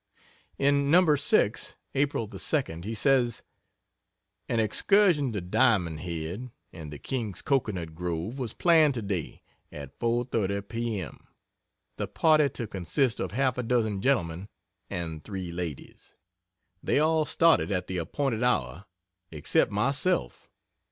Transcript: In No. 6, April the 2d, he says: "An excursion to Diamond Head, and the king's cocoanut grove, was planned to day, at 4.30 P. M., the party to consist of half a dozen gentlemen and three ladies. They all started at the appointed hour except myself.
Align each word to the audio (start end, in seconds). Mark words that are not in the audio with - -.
In 0.57 0.89
No. 0.89 1.15
6, 1.15 1.75
April 1.93 2.25
the 2.25 2.39
2d, 2.39 2.85
he 2.85 2.95
says: 2.95 3.43
"An 4.49 4.59
excursion 4.59 5.31
to 5.31 5.41
Diamond 5.41 5.99
Head, 5.99 6.49
and 6.73 6.91
the 6.91 6.97
king's 6.97 7.43
cocoanut 7.43 7.93
grove, 7.93 8.39
was 8.39 8.55
planned 8.55 8.95
to 8.95 9.03
day, 9.03 9.43
at 9.71 9.99
4.30 9.99 10.67
P. 10.69 10.99
M., 10.99 11.27
the 11.97 12.07
party 12.07 12.49
to 12.49 12.65
consist 12.65 13.19
of 13.19 13.33
half 13.33 13.59
a 13.59 13.61
dozen 13.61 14.01
gentlemen 14.01 14.49
and 14.89 15.23
three 15.23 15.51
ladies. 15.51 16.15
They 16.81 16.97
all 16.97 17.25
started 17.25 17.71
at 17.71 17.85
the 17.85 17.99
appointed 17.99 18.41
hour 18.41 18.85
except 19.31 19.71
myself. 19.71 20.49